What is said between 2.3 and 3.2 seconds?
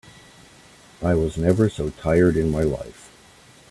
in my life.